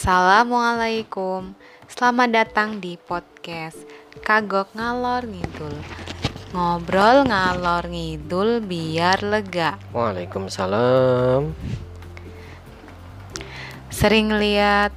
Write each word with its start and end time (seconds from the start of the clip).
Assalamualaikum 0.00 1.52
Selamat 1.84 2.32
datang 2.32 2.80
di 2.80 2.96
podcast 2.96 3.76
Kagok 4.24 4.72
Ngalor 4.72 5.28
Ngidul. 5.28 5.76
Ngobrol 6.56 7.28
ngalor 7.28 7.84
ngidul 7.84 8.64
biar 8.64 9.20
lega. 9.20 9.76
Waalaikumsalam. 9.92 11.52
Sering 13.92 14.40
lihat 14.40 14.96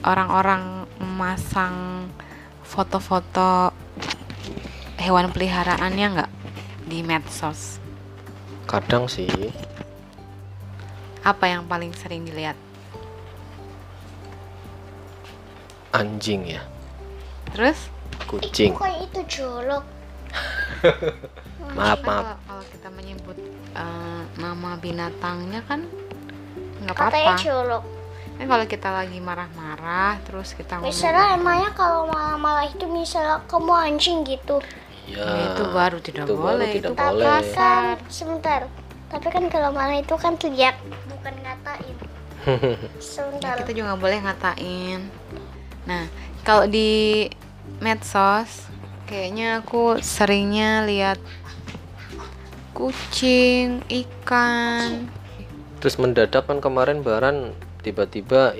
orang-orang 0.00 0.88
memasang 0.96 2.08
foto-foto 2.64 3.76
hewan 4.96 5.28
peliharaannya 5.28 6.06
nggak 6.08 6.32
di 6.88 7.04
medsos? 7.04 7.84
Kadang 8.64 9.12
sih. 9.12 9.28
Apa 11.20 11.52
yang 11.52 11.68
paling 11.68 11.92
sering 11.92 12.24
dilihat? 12.24 12.71
Anjing 15.92 16.42
ya, 16.48 16.62
Terus? 17.52 17.88
kucing. 18.24 18.72
Kok 18.72 18.88
itu 19.02 19.20
jorok? 19.28 19.84
Maaf, 21.76 22.00
Kan 22.00 22.06
maaf. 22.08 22.24
Kalau, 22.24 22.36
kalau 22.48 22.64
kita 22.68 22.88
menyebut 22.90 23.36
eh, 23.72 24.22
nama 24.36 24.70
binatangnya 24.76 25.60
kan 25.64 25.84
nggak 26.82 26.96
Katanya 26.96 27.32
apa-apa 27.32 27.40
jorok. 27.40 27.84
Kan 28.32 28.44
kalau 28.48 28.64
kita 28.66 28.88
lagi 28.90 29.18
marah-marah 29.20 30.16
terus 30.24 30.52
kita 30.52 30.80
ngomong 30.80 30.88
Misalnya 30.88 31.36
emangnya 31.36 31.70
kalau 31.72 32.08
malah-malah 32.08 32.66
itu 32.66 32.84
misalnya 32.88 33.40
kamu 33.46 33.72
anjing 33.72 34.24
gitu. 34.24 34.58
Ya, 35.04 35.22
Ya, 35.22 35.52
itu 35.52 35.62
baru 35.68 35.98
tidak 35.98 36.24
itu 36.24 36.34
baru 36.34 36.44
boleh 36.56 36.68
tidak 36.72 36.90
itu 36.90 36.98
Tapi 36.98 37.14
boleh. 37.20 37.44
kan 37.52 37.84
sebentar. 38.08 38.60
Tapi 39.12 39.26
kan 39.28 39.44
kalau 39.48 39.70
malah 39.70 39.98
itu 40.00 40.14
kan 40.16 40.32
teriak, 40.36 40.76
bukan 41.08 41.34
ngatain. 41.40 41.96
Ya, 42.42 42.98
Sebentar. 42.98 43.54
kita 43.62 43.70
juga 43.70 43.94
nggak 43.94 44.02
boleh 44.02 44.18
ngatain 44.26 45.00
nah 45.88 46.06
kalau 46.46 46.66
di 46.70 47.26
medsos 47.82 48.70
kayaknya 49.06 49.60
aku 49.62 49.98
seringnya 49.98 50.86
lihat 50.86 51.18
kucing 52.72 53.84
ikan 53.88 55.10
Terus 55.82 55.98
mendadak 55.98 56.46
kan 56.46 56.62
kemarin 56.62 57.02
Baran 57.02 57.58
tiba-tiba 57.82 58.54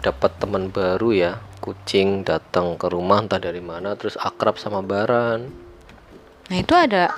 dapat 0.00 0.32
teman 0.40 0.72
baru 0.72 1.12
ya, 1.12 1.32
kucing 1.60 2.24
datang 2.24 2.80
ke 2.80 2.88
rumah 2.88 3.20
entah 3.20 3.36
dari 3.36 3.60
mana 3.60 3.92
terus 3.92 4.16
akrab 4.16 4.56
sama 4.56 4.80
Baran. 4.80 5.52
nah 6.48 6.56
itu 6.56 6.72
ada 6.72 7.12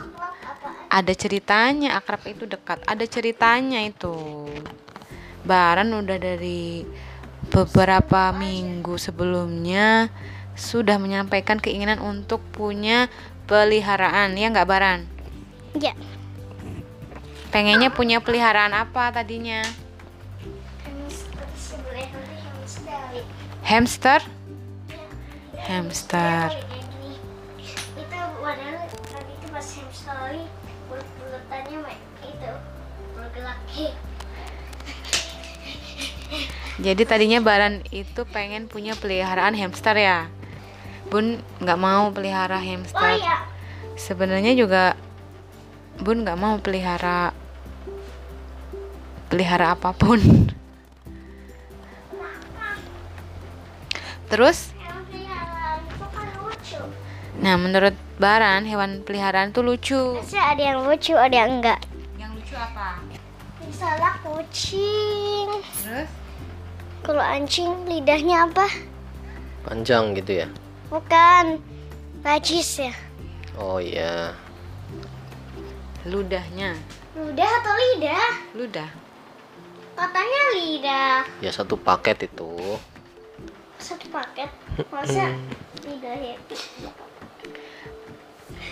ada 0.93 1.13
ceritanya 1.15 1.97
akrab 1.97 2.21
itu 2.29 2.45
dekat 2.45 2.83
ada 2.85 3.07
ceritanya 3.07 3.81
itu 3.87 4.45
Baran 5.47 5.95
udah 5.95 6.19
dari 6.19 6.85
beberapa 7.53 8.33
minggu 8.33 8.97
sebelumnya 8.97 10.09
sudah 10.57 10.97
menyampaikan 10.97 11.61
keinginan 11.61 12.01
untuk 12.01 12.41
punya 12.49 13.13
peliharaan. 13.45 14.33
Ya 14.41 14.49
nggak 14.49 14.69
Baran? 14.69 15.05
Ya. 15.77 15.93
pengennya 17.53 17.93
punya 17.93 18.25
peliharaan 18.25 18.73
apa 18.73 19.13
tadinya? 19.13 19.61
Hamster? 23.61 24.25
Hamster. 25.69 26.49
Itu 27.97 28.19
padahal 28.41 28.89
tadi 28.89 29.33
itu 29.37 29.47
pas 29.53 29.69
hamster 29.69 30.33
itu. 30.33 30.53
Jadi 36.81 37.05
tadinya 37.05 37.37
Baran 37.45 37.85
itu 37.93 38.25
pengen 38.33 38.65
punya 38.65 38.97
peliharaan 38.97 39.53
hamster 39.53 39.93
ya. 39.93 40.33
Bun 41.13 41.45
nggak 41.61 41.77
mau 41.77 42.09
pelihara 42.09 42.57
Oh 42.57 42.65
hamster. 42.65 43.21
iya. 43.21 43.45
Sebenarnya 44.01 44.57
juga 44.57 44.97
Bun 46.01 46.25
nggak 46.25 46.41
mau 46.41 46.57
pelihara 46.57 47.37
pelihara 49.29 49.77
apa 49.77 49.93
pun. 49.93 50.21
Terus, 54.33 54.73
kan 54.73 55.05
nah 57.45 57.61
menurut 57.61 57.93
Baran 58.17 58.65
hewan 58.65 59.05
peliharaan 59.05 59.53
itu 59.53 59.61
lucu. 59.61 60.17
Biasanya 60.17 60.57
ada 60.57 60.63
yang 60.73 60.79
lucu, 60.89 61.13
ada 61.13 61.37
yang 61.37 61.61
enggak. 61.61 61.81
Yang 62.17 62.31
lucu 62.41 62.55
apa? 62.57 63.05
Misalnya 63.61 64.17
kucing. 64.25 65.49
Terus? 65.85 66.22
Kalau 67.03 67.19
anjing 67.19 67.83
lidahnya 67.91 68.47
apa? 68.47 68.71
Panjang 69.67 70.15
gitu 70.15 70.47
ya. 70.47 70.49
Bukan 70.87 71.59
najis 72.23 72.79
ya. 72.79 72.95
Oh 73.59 73.83
iya. 73.83 74.39
Ludahnya. 76.07 76.79
Ludah 77.19 77.51
atau 77.63 77.75
lidah? 77.75 78.31
Ludah. 78.55 78.91
Katanya 79.99 80.43
lidah. 80.55 81.19
Ya 81.43 81.51
satu 81.51 81.75
paket 81.75 82.31
itu. 82.31 82.79
Satu 83.83 84.07
paket. 84.07 84.51
Masa 84.89 85.35
lidahnya? 85.83 86.39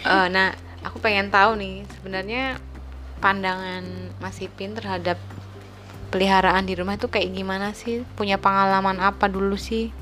Eh, 0.01 0.27
nah, 0.31 0.55
aku 0.87 1.03
pengen 1.03 1.35
tahu 1.35 1.59
nih 1.59 1.83
sebenarnya 1.99 2.63
pandangan 3.19 3.85
Mas 4.23 4.39
Ipin 4.39 4.73
terhadap 4.73 5.19
peliharaan 6.11 6.67
di 6.67 6.75
rumah 6.75 6.99
itu 6.99 7.07
kayak 7.07 7.31
gimana 7.31 7.73
sih? 7.73 8.03
Punya 8.19 8.37
pengalaman 8.37 8.99
apa 8.99 9.31
dulu 9.31 9.55
sih 9.55 9.95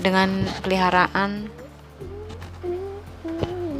dengan 0.00 0.48
peliharaan? 0.64 1.52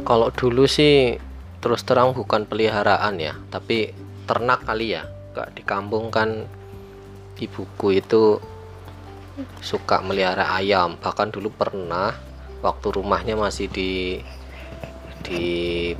Kalau 0.05 0.29
dulu 0.31 0.69
sih 0.69 1.17
terus 1.59 1.81
terang 1.81 2.13
bukan 2.13 2.45
peliharaan 2.45 3.17
ya, 3.17 3.33
tapi 3.49 3.91
ternak 4.29 4.63
kali 4.63 4.95
ya. 4.95 5.03
Kak 5.33 5.57
di 5.57 5.65
kampung 5.65 6.13
kan 6.13 6.45
ibuku 7.41 7.97
itu 7.97 8.37
suka 9.59 10.05
melihara 10.05 10.53
ayam. 10.53 10.95
Bahkan 11.01 11.33
dulu 11.33 11.49
pernah 11.49 12.13
waktu 12.61 12.87
rumahnya 12.93 13.33
masih 13.33 13.67
di 13.67 14.21
di 15.25 15.43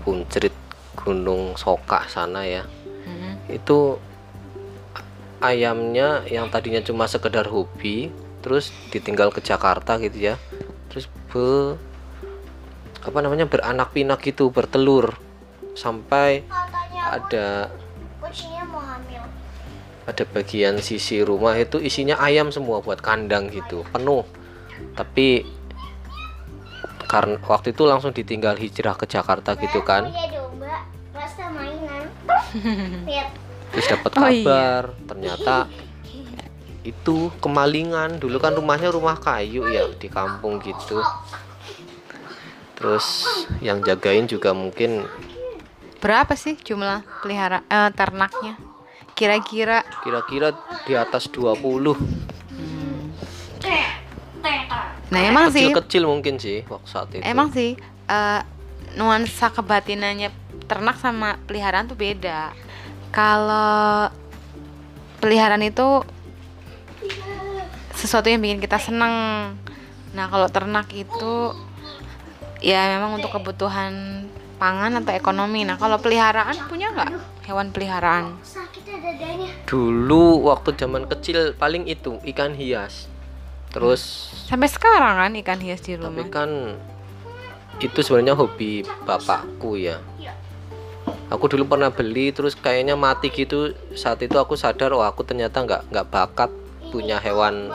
Puncrit 0.03 0.53
Gunung 0.93 1.57
Soka 1.57 2.05
sana 2.05 2.45
ya. 2.45 2.63
Hmm. 3.03 3.39
Itu 3.49 3.97
ayamnya 5.43 6.23
yang 6.31 6.47
tadinya 6.47 6.79
cuma 6.79 7.05
sekedar 7.11 7.51
hobi 7.51 8.09
terus 8.39 8.71
ditinggal 8.89 9.29
ke 9.35 9.43
Jakarta 9.43 9.99
gitu 9.99 10.33
ya. 10.33 10.35
Terus 10.87 11.11
be 11.27 11.75
apa 13.03 13.19
namanya 13.19 13.43
beranak 13.43 13.91
pinak 13.91 14.23
gitu 14.23 14.47
bertelur 14.47 15.19
sampai 15.75 16.47
ada 17.11 17.67
kucingnya 18.23 18.63
mau 18.71 18.79
hamil. 18.79 19.27
ada 20.07 20.23
bagian 20.31 20.79
sisi 20.79 21.19
rumah 21.19 21.59
itu 21.59 21.83
isinya 21.83 22.15
ayam 22.23 22.47
semua 22.55 22.79
buat 22.79 23.03
kandang 23.03 23.51
gitu 23.51 23.83
penuh 23.91 24.23
tapi 24.95 25.43
karena 27.11 27.35
waktu 27.43 27.75
itu 27.75 27.83
langsung 27.83 28.15
ditinggal 28.15 28.55
hijrah 28.55 28.95
ke 28.95 29.03
Jakarta 29.03 29.59
gitu 29.59 29.83
kan 29.83 30.07
domba. 30.63 30.87
Rasa 31.13 31.45
mainan. 31.51 32.07
Terus 33.73 33.85
dapat 33.89 34.11
Oh, 34.13 34.29
iya. 34.29 34.45
kabar 34.45 34.83
ternyata 35.09 35.55
itu 36.83 37.31
kemalingan 37.39 38.19
dulu 38.19 38.37
kan 38.37 38.53
rumahnya 38.53 38.91
rumah 38.91 39.15
kayu 39.17 39.65
ya 39.71 39.87
di 39.95 40.11
kampung 40.11 40.59
gitu 40.59 40.99
terus 42.75 43.23
yang 43.63 43.79
jagain 43.79 44.27
juga 44.27 44.51
mungkin 44.51 45.07
Berapa 46.03 46.35
sih 46.35 46.59
jumlah 46.59 46.99
pelihara 47.23 47.63
eh, 47.71 47.87
ternaknya? 47.95 48.59
Kira-kira 49.15 49.87
kira-kira 50.03 50.51
di 50.83 50.93
atas 50.99 51.31
20 51.31 51.95
Nah, 55.13 55.21
emang 55.29 55.53
sih 55.53 55.69
kecil-kecil 55.69 56.03
mungkin 56.09 56.35
sih 56.41 56.65
waktu 56.65 56.87
saat 56.89 57.07
itu 57.13 57.21
Emang 57.23 57.53
sih 57.53 57.77
eh, 58.09 58.41
nuansa 58.99 59.53
kebatinannya 59.53 60.33
ternak 60.65 60.97
sama 60.97 61.37
peliharaan 61.45 61.85
tuh 61.85 61.95
beda. 61.95 62.51
Kalau 63.13 64.09
peliharaan 65.21 65.61
itu 65.61 66.01
sesuatu 67.93 68.27
yang 68.27 68.41
bikin 68.41 68.59
kita 68.59 68.81
seneng. 68.81 69.13
Nah 70.17 70.25
kalau 70.27 70.49
ternak 70.49 70.89
itu 70.91 71.53
ya 72.59 72.89
memang 72.97 73.21
untuk 73.21 73.29
kebutuhan 73.29 74.25
pangan 74.57 74.97
atau 75.05 75.13
ekonomi. 75.13 75.61
Nah 75.63 75.77
kalau 75.77 76.01
peliharaan 76.01 76.57
punya 76.65 76.89
nggak 76.89 77.13
hewan 77.45 77.69
peliharaan? 77.69 78.33
Dulu 79.69 80.49
waktu 80.49 80.73
zaman 80.73 81.05
kecil 81.05 81.53
paling 81.53 81.85
itu 81.85 82.17
ikan 82.33 82.57
hias 82.57 83.13
terus 83.73 84.29
Sampai 84.45 84.69
sekarang 84.69 85.17
kan 85.17 85.31
ikan 85.41 85.57
hias 85.57 85.81
di 85.81 85.97
tapi 85.97 86.21
rumah. 86.21 86.29
kan 86.29 86.49
itu 87.81 87.99
sebenarnya 88.05 88.37
hobi 88.37 88.85
bapakku 89.01 89.81
ya 89.81 89.97
aku 91.29 91.45
dulu 91.47 91.63
pernah 91.77 91.89
beli 91.91 92.31
terus 92.31 92.55
kayaknya 92.55 92.95
mati 92.95 93.31
gitu 93.31 93.71
saat 93.93 94.19
itu 94.23 94.35
aku 94.35 94.55
sadar 94.55 94.91
oh 94.91 95.03
aku 95.03 95.23
ternyata 95.23 95.63
nggak 95.63 95.81
nggak 95.91 96.07
bakat 96.09 96.49
punya 96.91 97.17
hewan 97.17 97.73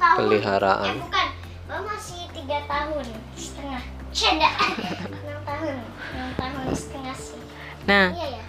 peliharaan. 0.00 0.96
Bukan, 1.02 1.28
Baru 1.68 1.82
masih 1.86 2.26
tiga 2.34 2.58
tahun 2.66 3.06
setengah. 3.36 3.82
Cenda. 4.10 4.50
Enam 5.22 5.40
tahun, 5.46 5.76
enam 6.14 6.30
tahun 6.34 6.66
setengah 6.74 7.14
sih. 7.14 7.38
Nah, 7.86 8.06
Iya 8.10 8.26
ya. 8.26 8.44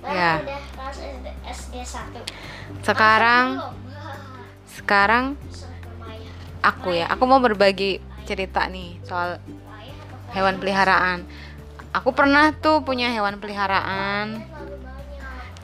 Baru 0.00 0.16
Ya. 0.16 0.32
udah 0.40 0.60
kelas 0.72 0.96
SD, 0.96 1.26
SD 1.44 1.74
satu. 1.84 2.20
sekarang 2.84 3.46
sekarang 4.68 5.24
aku 6.64 6.96
ya, 6.96 7.08
aku 7.12 7.24
mau 7.28 7.40
berbagi 7.42 8.00
cerita 8.24 8.64
nih 8.68 8.96
soal 9.04 9.36
hewan 10.32 10.56
peliharaan. 10.56 11.28
Aku 11.98 12.14
pernah 12.14 12.54
tuh 12.54 12.86
punya 12.86 13.10
hewan 13.10 13.42
peliharaan, 13.42 14.38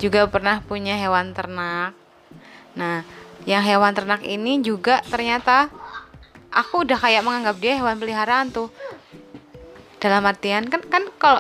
juga 0.03 0.27
pernah 0.27 0.59
punya 0.67 0.99
hewan 0.99 1.31
ternak. 1.31 1.95
Nah, 2.75 3.07
yang 3.47 3.63
hewan 3.63 3.95
ternak 3.95 4.27
ini 4.27 4.59
juga 4.59 4.99
ternyata 5.07 5.71
aku 6.51 6.83
udah 6.83 6.99
kayak 6.99 7.23
menganggap 7.23 7.55
dia 7.63 7.79
hewan 7.79 8.03
peliharaan 8.03 8.51
tuh. 8.51 8.67
Dalam 10.03 10.27
artian 10.27 10.67
kan 10.67 10.83
kan 10.83 11.07
kalau 11.23 11.39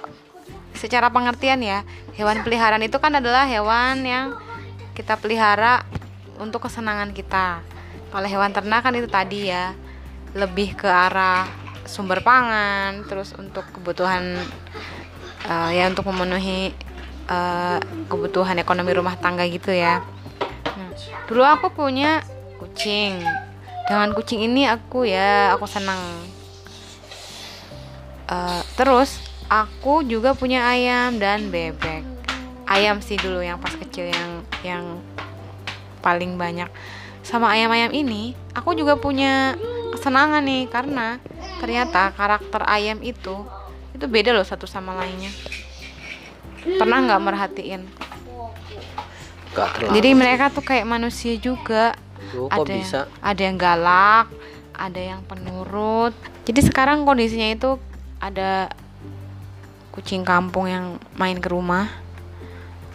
secara 0.79 1.11
pengertian 1.11 1.59
ya, 1.59 1.83
hewan 2.15 2.47
peliharaan 2.47 2.87
itu 2.87 2.95
kan 3.03 3.19
adalah 3.19 3.51
hewan 3.51 4.07
yang 4.07 4.39
kita 4.95 5.19
pelihara 5.19 5.83
untuk 6.39 6.71
kesenangan 6.71 7.11
kita. 7.11 7.67
Kalau 8.15 8.29
hewan 8.31 8.55
ternak 8.55 8.87
kan 8.87 8.95
itu 8.95 9.11
tadi 9.11 9.51
ya, 9.51 9.75
lebih 10.39 10.79
ke 10.79 10.87
arah 10.87 11.64
sumber 11.85 12.21
pangan, 12.25 13.05
terus 13.09 13.33
untuk 13.37 13.65
kebutuhan 13.73 14.41
eh, 15.49 15.71
ya 15.77 15.89
untuk 15.89 16.09
memenuhi 16.09 16.73
eh, 17.29 17.79
kebutuhan 18.09 18.57
ekonomi 18.61 18.91
rumah 18.93 19.17
tangga 19.17 19.45
gitu 19.49 19.73
ya. 19.73 20.05
Nah, 20.75 20.91
dulu 21.29 21.43
aku 21.45 21.73
punya 21.73 22.25
kucing. 22.59 23.21
Dengan 23.85 24.17
kucing 24.17 24.41
ini 24.41 24.65
aku 24.65 25.05
ya 25.05 25.53
aku 25.53 25.69
senang. 25.69 26.01
Eh, 28.29 28.63
terus 28.75 29.21
aku 29.49 30.03
juga 30.05 30.33
punya 30.33 30.65
ayam 30.69 31.21
dan 31.21 31.53
bebek. 31.53 32.03
Ayam 32.65 33.05
sih 33.05 33.21
dulu 33.21 33.45
yang 33.45 33.61
pas 33.61 33.77
kecil 33.77 34.09
yang 34.09 34.31
yang 34.65 34.85
paling 36.01 36.41
banyak. 36.41 36.69
Sama 37.25 37.57
ayam-ayam 37.57 37.93
ini, 37.97 38.37
aku 38.53 38.77
juga 38.77 39.01
punya 39.01 39.57
kesenangan 40.05 40.45
nih 40.45 40.69
karena 40.69 41.17
ternyata 41.65 42.13
karakter 42.13 42.61
ayam 42.69 43.01
itu 43.01 43.41
itu 43.97 44.05
beda 44.05 44.37
loh 44.37 44.45
satu 44.45 44.69
sama 44.69 44.93
lainnya. 45.01 45.33
Pernah 46.61 47.09
nggak 47.09 47.23
merhatiin? 47.25 47.89
Gak. 49.57 49.89
Jadi 49.97 50.13
mereka 50.13 50.53
tuh 50.53 50.61
kayak 50.61 50.85
manusia 50.85 51.33
juga. 51.41 51.97
Ada 52.53 52.69
bisa? 52.69 53.09
yang, 53.09 53.09
ada 53.25 53.41
yang 53.49 53.57
galak, 53.57 54.27
ada 54.77 55.01
yang 55.01 55.25
penurut. 55.25 56.13
Jadi 56.45 56.61
sekarang 56.69 57.09
kondisinya 57.09 57.49
itu 57.49 57.81
ada 58.21 58.77
kucing 59.89 60.21
kampung 60.21 60.69
yang 60.69 61.01
main 61.17 61.41
ke 61.41 61.49
rumah. 61.49 61.89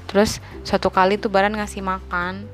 Terus 0.05 0.37
suatu 0.61 0.93
kali 0.93 1.17
tuh 1.17 1.33
Baran 1.33 1.57
ngasih 1.57 1.81
makan. 1.81 2.45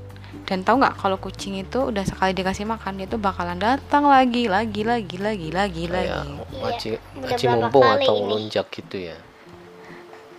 Dan 0.43 0.67
tahu 0.67 0.83
nggak 0.83 0.99
kalau 0.99 1.17
kucing 1.17 1.55
itu 1.57 1.89
udah 1.89 2.03
sekali 2.03 2.35
dikasih 2.35 2.67
makan 2.67 2.99
dia 2.99 3.07
tuh 3.07 3.17
bakalan 3.17 3.57
datang 3.57 4.05
lagi, 4.05 4.51
lagi, 4.51 4.83
lagi, 4.83 5.15
lagi, 5.17 5.49
lagi, 5.49 5.83
Kayak 5.87 6.27
lagi. 6.27 6.31
maci, 6.61 6.89
maci 7.17 7.45
berapa 7.47 7.71
mumpung 7.71 7.87
atau 7.87 8.13
ini? 8.13 8.21
melunjak 8.27 8.67
gitu 8.69 8.97
ya. 9.09 9.17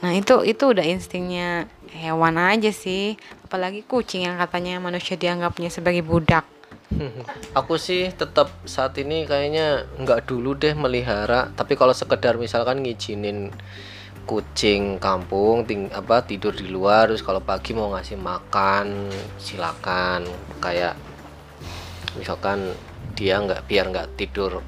Nah 0.05 0.13
itu 0.13 0.45
itu 0.45 0.65
udah 0.69 0.85
instingnya 0.85 1.67
hewan 1.97 2.37
aja 2.37 2.71
sih. 2.71 3.17
Apalagi 3.43 3.83
kucing 3.83 4.29
yang 4.29 4.37
katanya 4.37 4.79
manusia 4.79 5.17
dianggapnya 5.17 5.73
sebagai 5.73 6.05
budak. 6.05 6.45
Aku 7.59 7.81
sih 7.81 8.15
tetap 8.15 8.53
saat 8.63 8.95
ini 9.03 9.27
kayaknya 9.27 9.91
nggak 9.99 10.31
dulu 10.31 10.55
deh 10.55 10.75
melihara, 10.79 11.51
tapi 11.59 11.75
kalau 11.75 11.91
sekedar 11.91 12.39
misalkan 12.39 12.83
ngizinin 12.85 13.51
kucing 14.27 14.99
kampung 14.99 15.63
ting 15.63 15.87
apa 15.95 16.27
tidur 16.27 16.51
di 16.51 16.67
luar 16.67 17.07
terus 17.07 17.23
kalau 17.23 17.39
pagi 17.39 17.73
mau 17.73 17.95
ngasih 17.95 18.19
makan 18.19 19.09
silakan. 19.39 20.27
Kayak 20.59 20.99
misalkan 22.19 22.75
dia 23.15 23.39
nggak 23.39 23.65
biar 23.71 23.87
nggak 23.95 24.09
tidur 24.19 24.61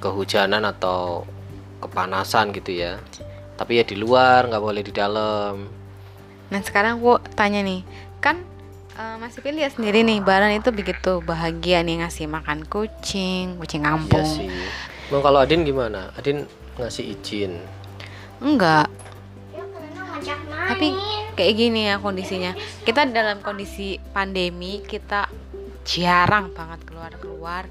kehujanan 0.00 0.64
atau 0.64 1.28
kepanasan 1.84 2.50
gitu 2.56 2.72
ya. 2.74 2.96
Tapi 3.54 3.78
ya 3.78 3.84
di 3.84 3.94
luar 3.94 4.48
nggak 4.48 4.64
boleh 4.64 4.82
di 4.82 4.90
dalam. 4.90 5.68
Nah 6.48 6.60
sekarang 6.64 6.98
aku 6.98 7.20
tanya 7.36 7.60
nih, 7.60 7.84
kan 8.24 8.40
eh, 8.96 9.16
Mas 9.20 9.36
Ipin 9.36 9.54
lihat 9.54 9.76
sendiri 9.76 10.00
nih, 10.02 10.24
Baran 10.24 10.56
itu 10.56 10.72
begitu 10.72 11.20
bahagia 11.22 11.84
nih 11.84 12.02
ngasih 12.02 12.26
makan 12.26 12.64
kucing, 12.66 13.60
kucing 13.60 13.84
Iya 13.84 13.94
kampung. 13.94 14.26
sih. 14.26 14.50
Emang 15.12 15.22
kalau 15.22 15.38
Adin 15.44 15.62
gimana? 15.62 16.10
Adin 16.16 16.48
ngasih 16.80 17.14
izin 17.14 17.60
Enggak, 18.42 18.90
main. 20.24 20.68
tapi 20.70 20.86
kayak 21.34 21.54
gini 21.54 21.80
ya 21.90 21.98
kondisinya. 21.98 22.52
Kita 22.82 23.06
dalam 23.10 23.42
kondisi 23.42 23.98
pandemi, 24.14 24.80
kita 24.82 25.28
jarang 25.84 26.50
banget 26.54 26.80
keluar-keluar. 26.88 27.68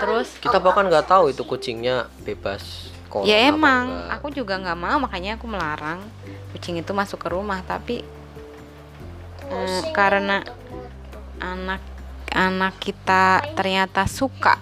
Terus 0.00 0.40
kita 0.40 0.58
bahkan 0.58 0.88
nggak 0.88 1.06
tahu 1.06 1.30
itu 1.30 1.44
kucingnya 1.44 2.08
bebas 2.24 2.88
corona 3.12 3.28
ya 3.28 3.50
emang, 3.50 3.90
enggak. 3.90 4.16
aku 4.16 4.26
juga 4.32 4.54
nggak 4.56 4.78
mau, 4.78 4.96
makanya 5.02 5.36
aku 5.36 5.46
melarang 5.50 6.00
kucing 6.56 6.80
itu 6.80 6.90
masuk 6.96 7.20
ke 7.20 7.28
rumah. 7.28 7.60
Tapi 7.66 8.00
eh, 9.50 9.82
karena 9.92 10.40
anak 11.40 11.82
anak 12.30 12.78
kita 12.78 13.42
ternyata 13.58 14.06
suka 14.06 14.56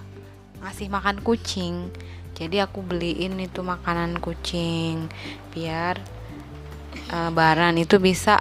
ngasih 0.59 0.91
makan 0.91 1.23
kucing 1.23 1.93
jadi 2.39 2.71
aku 2.71 2.87
beliin 2.87 3.35
itu 3.43 3.67
makanan 3.67 4.23
kucing 4.23 5.11
biar 5.51 5.99
eh, 7.11 7.31
Baran 7.35 7.75
itu 7.83 7.99
bisa 7.99 8.39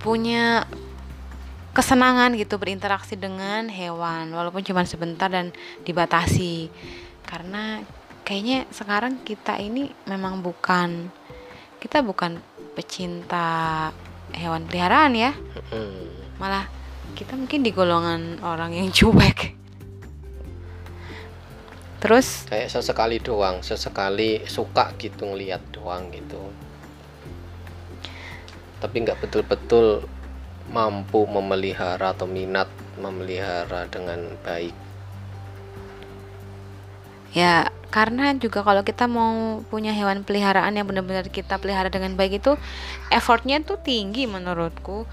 punya 0.00 0.64
kesenangan 1.76 2.36
gitu 2.36 2.56
berinteraksi 2.56 3.16
dengan 3.16 3.68
hewan 3.68 4.32
walaupun 4.32 4.64
cuma 4.64 4.88
sebentar 4.88 5.28
dan 5.28 5.52
dibatasi. 5.84 6.72
Karena 7.28 7.80
kayaknya 8.24 8.64
sekarang 8.72 9.20
kita 9.24 9.60
ini 9.60 9.92
memang 10.08 10.40
bukan 10.40 11.08
kita 11.80 12.00
bukan 12.00 12.40
pecinta 12.72 13.88
hewan 14.32 14.64
peliharaan 14.64 15.12
ya. 15.12 15.32
Malah 16.40 16.68
kita 17.16 17.36
mungkin 17.36 17.60
di 17.64 17.70
golongan 17.72 18.40
orang 18.44 18.72
yang 18.72 18.88
cuek 18.96 19.61
terus? 22.02 22.50
Kayak 22.50 22.74
sesekali 22.74 23.22
doang 23.22 23.62
sesekali 23.62 24.42
suka 24.50 24.90
gitu 24.98 25.30
ngeliat 25.30 25.62
doang 25.70 26.10
gitu. 26.10 26.50
Tapi 28.82 29.06
nggak 29.06 29.22
betul-betul 29.22 30.02
mampu 30.74 31.22
memelihara 31.30 32.10
atau 32.10 32.26
minat 32.26 32.66
memelihara 32.98 33.86
dengan 33.86 34.34
baik. 34.42 34.74
Ya 37.32 37.70
karena 37.88 38.32
juga 38.36 38.60
kalau 38.64 38.82
kita 38.84 39.06
mau 39.06 39.62
punya 39.68 39.92
hewan 39.94 40.24
peliharaan 40.26 40.76
yang 40.76 40.88
benar-benar 40.88 41.28
kita 41.28 41.56
pelihara 41.62 41.88
dengan 41.88 42.16
baik 42.18 42.42
itu 42.42 42.58
effortnya 43.08 43.62
tuh 43.62 43.78
tinggi 43.80 44.26
menurutku. 44.26 45.06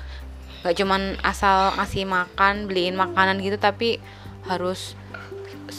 Gak 0.59 0.75
cuman 0.75 1.15
asal 1.23 1.71
ngasih 1.79 2.03
makan 2.03 2.67
beliin 2.67 2.99
makanan 2.99 3.39
gitu 3.39 3.55
tapi 3.55 4.03
harus 4.47 4.97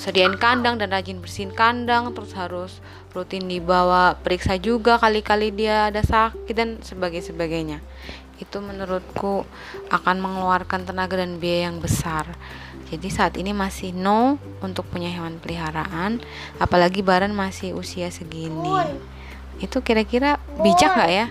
sediain 0.01 0.33
kandang 0.41 0.81
dan 0.81 0.97
rajin 0.97 1.21
bersihin 1.21 1.53
kandang 1.53 2.09
terus 2.17 2.33
harus 2.33 2.81
rutin 3.13 3.45
dibawa 3.45 4.17
periksa 4.17 4.57
juga 4.57 4.97
kali-kali 4.97 5.53
dia 5.53 5.93
ada 5.93 6.01
sakit 6.01 6.57
dan 6.57 6.81
sebagai 6.81 7.21
sebagainya. 7.21 7.85
Itu 8.41 8.65
menurutku 8.65 9.45
akan 9.93 10.17
mengeluarkan 10.17 10.89
tenaga 10.89 11.21
dan 11.21 11.37
biaya 11.37 11.69
yang 11.69 11.85
besar. 11.85 12.25
Jadi 12.89 13.13
saat 13.13 13.37
ini 13.37 13.53
masih 13.53 13.93
no 13.93 14.41
untuk 14.65 14.89
punya 14.89 15.13
hewan 15.13 15.37
peliharaan 15.37 16.25
apalagi 16.57 17.05
Baran 17.05 17.37
masih 17.37 17.77
usia 17.77 18.09
segini. 18.09 18.73
Itu 19.61 19.85
kira-kira 19.85 20.41
bijak 20.65 20.97
nggak 20.97 21.13
ya 21.13 21.27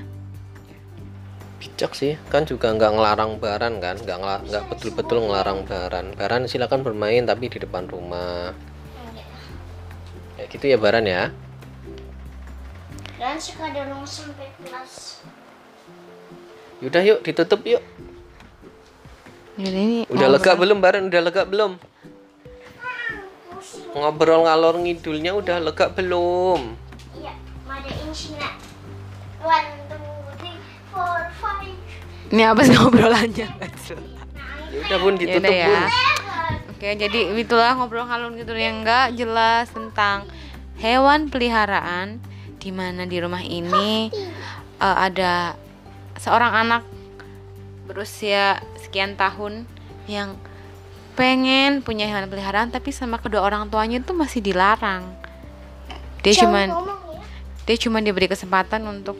bijak 1.79 1.95
sih. 1.95 2.19
Kan 2.27 2.43
juga 2.43 2.75
nggak 2.75 2.91
ngelarang 2.91 3.39
baran 3.39 3.79
kan 3.79 3.95
nggak 3.95 4.19
nggak 4.19 4.63
betul-betul 4.67 5.23
ngelarang 5.23 5.63
baran. 5.63 6.11
Baran 6.11 6.43
silakan 6.43 6.83
bermain 6.83 7.23
tapi 7.23 7.47
di 7.47 7.55
depan 7.55 7.87
rumah. 7.87 8.51
Kayak 10.35 10.47
gitu 10.51 10.65
ya 10.67 10.75
baran 10.75 11.07
ya? 11.07 11.31
Dan 13.15 13.39
suka 13.39 13.71
dorong 13.71 14.03
sampai 14.03 14.51
kelas. 14.59 15.23
yaudah 16.83 16.99
yuk 16.99 17.23
ditutup 17.23 17.63
yuk. 17.63 17.83
Ini 19.55 20.03
udah 20.11 20.27
lega 20.35 20.59
belum 20.59 20.83
baran? 20.83 21.07
Udah 21.07 21.23
lega 21.23 21.47
belum? 21.47 21.79
Ngobrol 23.95 24.51
ngalor 24.51 24.83
ngidulnya 24.83 25.31
udah 25.31 25.63
lega 25.63 25.87
belum 25.95 26.88
ini 32.29 32.41
apa 32.45 32.61
sih 32.65 32.77
obrolannya 32.77 33.47
ya 33.49 33.97
udah 34.85 34.97
bun 35.01 35.15
ditutup 35.17 35.49
Yaudah 35.49 35.53
ya. 35.53 35.67
bun 35.67 35.91
Oke, 36.79 36.95
jadi 36.95 37.35
itulah 37.35 37.75
ngobrol 37.75 38.07
ngalun 38.07 38.39
gitu 38.39 38.55
yang 38.55 38.87
enggak 38.87 39.11
jelas 39.11 39.67
tentang 39.67 40.23
hewan 40.79 41.27
peliharaan 41.27 42.23
di 42.55 42.71
mana 42.71 43.03
di 43.03 43.19
rumah 43.19 43.43
ini 43.43 44.07
eh, 44.79 44.97
ada 45.03 45.59
seorang 46.15 46.55
anak 46.55 46.83
berusia 47.83 48.63
sekian 48.79 49.19
tahun 49.19 49.67
yang 50.07 50.39
pengen 51.19 51.83
punya 51.83 52.07
hewan 52.07 52.31
peliharaan 52.31 52.71
tapi 52.71 52.95
sama 52.95 53.19
kedua 53.19 53.43
orang 53.43 53.67
tuanya 53.67 53.99
itu 53.99 54.15
masih 54.15 54.39
dilarang. 54.39 55.03
Dia 56.23 56.31
Jangan 56.31 56.39
cuman 56.39 56.67
ngomong 56.71 56.99
ya. 57.11 57.23
dia 57.67 57.75
cuma 57.75 57.99
diberi 57.99 58.31
kesempatan 58.31 58.87
untuk 58.87 59.19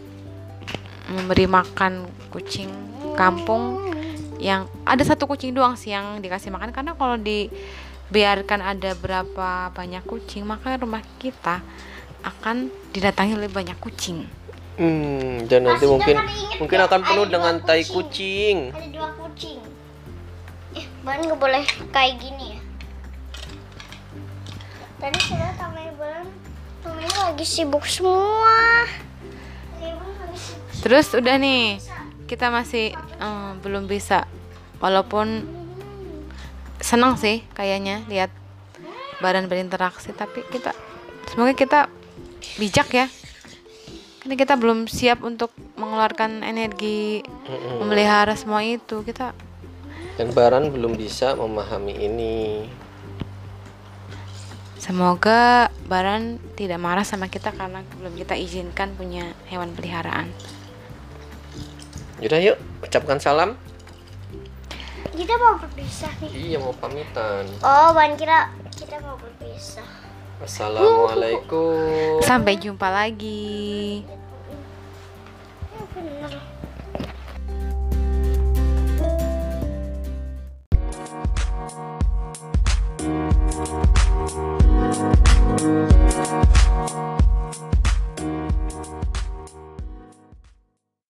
memberi 1.09 1.49
makan 1.49 2.05
kucing 2.29 2.69
kampung 3.17 3.89
yang 4.39 4.69
ada 4.87 5.03
satu 5.03 5.27
kucing 5.27 5.51
doang 5.51 5.75
sih 5.75 5.91
yang 5.91 6.23
dikasih 6.23 6.53
makan 6.53 6.71
karena 6.71 6.95
kalau 6.95 7.19
dibiarkan 7.19 8.61
ada 8.63 8.95
berapa 8.95 9.73
banyak 9.75 10.05
kucing 10.07 10.47
maka 10.47 10.79
rumah 10.79 11.03
kita 11.19 11.59
akan 12.23 12.71
didatangi 12.95 13.35
oleh 13.35 13.51
banyak 13.51 13.75
kucing 13.81 14.23
Hmm, 14.79 15.43
dan 15.51 15.67
nanti 15.67 15.83
Masih 15.83 15.91
mungkin 15.91 16.15
mungkin 16.55 16.77
ya, 16.79 16.87
akan 16.87 16.99
penuh 17.03 17.27
dengan 17.27 17.59
dua 17.59 17.67
tai 17.67 17.83
kucing. 17.83 17.99
kucing. 17.99 18.57
Ada 18.71 18.87
dua 18.95 19.09
kucing. 19.19 19.59
Eh, 20.71 20.85
Ban 21.03 21.19
nggak 21.19 21.35
boleh 21.35 21.67
kayak 21.91 22.15
gini 22.15 22.55
ya. 22.55 22.59
Tadi 25.03 25.19
sudah 25.19 25.51
tamanya 25.59 25.91
Ban, 25.99 26.23
tamanya 26.79 27.11
lagi 27.27 27.43
sibuk 27.43 27.83
semua. 27.83 28.87
Terus 30.79 31.11
udah 31.11 31.35
nih 31.35 31.83
kita 32.29 32.53
masih 32.53 32.93
eh, 32.95 33.51
belum 33.59 33.89
bisa 33.89 34.29
walaupun 34.79 35.43
senang 36.79 37.19
sih 37.19 37.43
kayaknya 37.51 38.07
lihat 38.07 38.31
badan 39.19 39.51
berinteraksi 39.51 40.15
tapi 40.15 40.47
kita 40.47 40.71
semoga 41.27 41.51
kita 41.51 41.79
bijak 42.55 42.87
ya 42.95 43.07
karena 44.23 44.35
kita 44.39 44.55
belum 44.55 44.87
siap 44.87 45.19
untuk 45.27 45.51
mengeluarkan 45.75 46.43
energi 46.43 47.23
Mm-mm. 47.25 47.83
memelihara 47.83 48.35
semua 48.39 48.63
itu 48.63 49.03
kita 49.03 49.35
Dan 50.19 50.35
Baran 50.35 50.67
belum 50.75 50.99
bisa 50.99 51.31
memahami 51.39 51.95
ini. 51.95 52.67
semoga 54.79 55.71
Baran 55.87 56.39
tidak 56.55 56.79
marah 56.79 57.03
sama 57.03 57.27
kita 57.27 57.51
karena 57.51 57.83
belum 57.99 58.15
kita 58.15 58.35
izinkan 58.39 58.95
punya 58.95 59.35
hewan 59.51 59.71
peliharaan 59.75 60.31
Yaudah 62.19 62.39
yuk, 62.43 62.57
ucapkan 62.83 63.15
salam. 63.15 63.55
Kita 65.15 65.33
mau 65.39 65.55
berpisah 65.55 66.11
nih. 66.19 66.51
Iya 66.51 66.57
mau 66.59 66.75
pamitan. 66.75 67.47
Oh, 67.63 67.95
Ban 67.95 68.19
kira 68.19 68.51
kita 68.75 68.99
mau 68.99 69.15
berpisah. 69.15 69.87
Assalamualaikum. 70.39 72.19
sampai 72.23 72.59
jumpa 72.59 72.87
lagi. 72.91 74.03